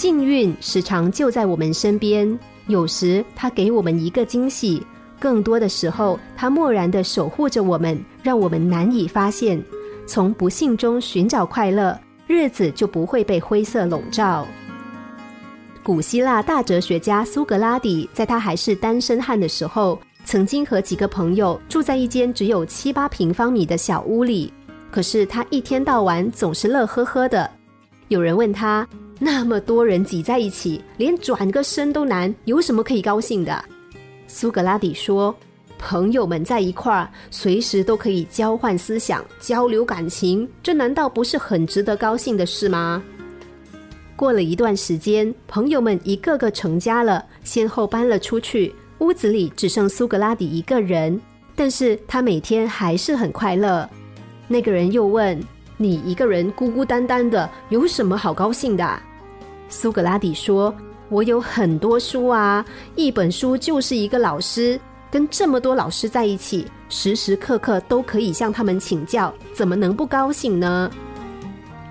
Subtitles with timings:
[0.00, 2.38] 幸运时常就在我们身边，
[2.68, 4.80] 有时它给我们一个惊喜，
[5.18, 9.60] 更多的时候，它默然的守护着我们，让我们难以发现。
[10.06, 11.98] 从不幸中寻找快乐，
[12.28, 14.46] 日子就不会被灰色笼罩。
[15.82, 24.52] 古希腊大哲学家苏格拉底，在他还是单身汉的时候，曾经和几个朋友住在一间只有七八平方米的小屋里。
[24.92, 27.50] 可是他一天到晚总是乐呵呵的。
[28.06, 28.88] 有人问他
[29.18, 33.64] ：“那么多人挤在一起，连转个身都难，有什么可以高兴的？”
[34.28, 35.34] 苏格拉底说
[35.78, 43.02] ：“朋友们在一块儿，随时都可以交换思想、交流感情，这难道不是很值得高兴的事吗？”
[44.14, 51.20] 过了一段时间，朋友们一个个成家了，先后搬了出去，屋子里只剩苏格拉底一个人。
[51.56, 53.88] 但是他每天还是很快乐。
[54.46, 55.40] 那个人又问
[55.76, 58.88] ：“你一个人孤孤单单的，有什么好高兴的？”
[59.68, 60.74] 苏格拉底说
[61.08, 70.90] ：“我有很多书啊，一本书就是一个老师，跟这么多老师在一起，时时刻刻都可以向他们请教，怎么能不高兴呢？”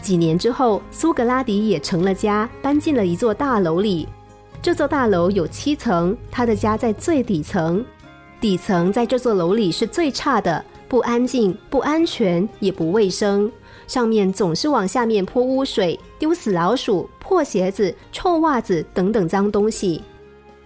[0.00, 4.08] 几年之后，苏格拉底也成了家，搬进了一座大楼里。
[4.62, 7.84] 这座大楼有七层，他的家在最底层。
[8.40, 13.50] 底层在这座楼里是最差的，不安静、不安全，也不卫生。
[13.86, 20.02] 上面总是往下面泼污水、丢死老鼠、破鞋子、臭袜子等等脏东西。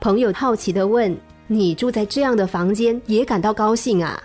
[0.00, 1.16] 朋友好奇地问
[1.48, 4.22] ：“你住在这样的房间，也感到高兴啊？”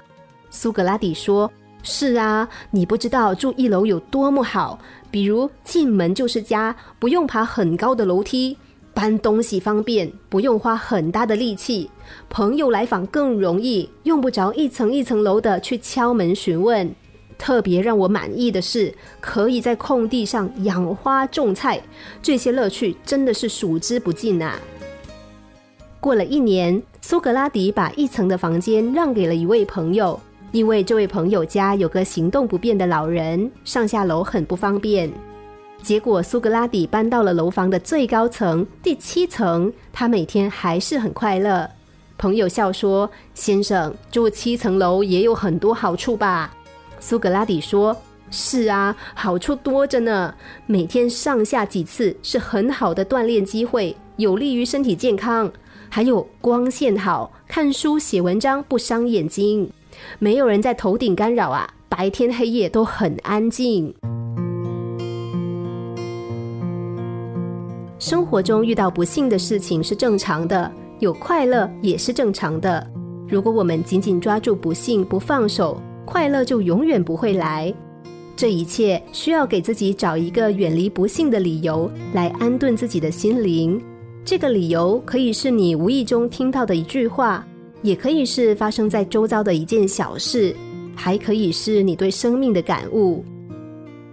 [0.49, 1.49] 苏格拉底说
[1.81, 4.77] ：“是啊，你不知道住一楼有多么好。”
[5.09, 8.55] 比如进门就是家，不用爬很高的楼梯；
[8.93, 11.89] 搬东西方便，不用花很大的力气；
[12.29, 16.93] 朋友来访更容易，用不着一层一层楼的去敲门询问。
[17.41, 21.81] 特别让我满意的是，可以在空地上养花种菜，
[22.21, 24.59] 这些乐趣真的是数之不尽啊！
[25.99, 30.19] 过了一年，苏格拉底把一层的房间让给了一位朋友。
[30.51, 35.11] 因为这位朋友家有个行动不便的老人，上下楼很不方便。
[35.81, 41.67] 结果苏格拉底搬到了楼房的最高层第七层，他每天还是很快乐。
[42.19, 46.53] 朋友笑说：“先生住七层楼也有很多好处吧？”
[47.01, 47.93] 苏格拉底说
[48.31, 50.33] ：“是啊，好处多着呢。
[50.67, 55.51] 每天上下几次是很好的锻炼机会，有利于身体健康。
[55.89, 59.69] 还有光线好，看书写文章不伤眼睛。”
[60.19, 63.93] 没有人在头顶干扰啊，白天黑夜都很安静。
[67.99, 72.87] 生活中遇到不幸的事情是正常的，有快乐也是正常的。
[73.27, 75.79] 如果我们紧紧抓住不幸不放手，
[76.11, 77.73] 快乐就永远不会来。
[78.35, 83.81] 这一切需要给自己找一个远离不幸的理由，来安顿自己的心灵。
[84.25, 87.47] 这个理由可以是你无意中听到的一句话。
[87.81, 90.53] 也可以是发生在周遭的一件小事，
[90.95, 93.23] 还可以是你对生命的感悟。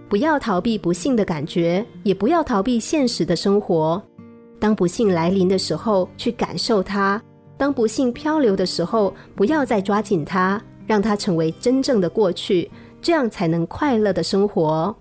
[0.07, 4.01] 不要逃避不幸的感觉，也不要逃避现实的生活。
[4.57, 7.21] 当不幸来临的时候，去感受它；
[7.57, 10.59] 当不幸漂流的时候，不要再抓紧它，
[10.89, 14.97] 让它成为真正的过去，这样才能快乐的生活。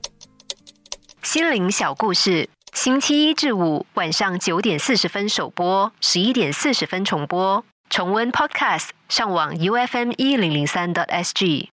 [1.22, 7.64] 心灵小故事，星期一至五晚上九点四十分首播，十一点四十分重播。
[7.88, 11.70] 重温 Podcast，上网 U F M 一零零三 t S G。